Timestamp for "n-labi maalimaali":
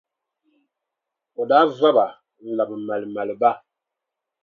2.45-3.35